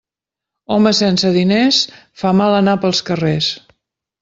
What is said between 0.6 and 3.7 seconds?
Home sense diners fa mal anar pels carrers.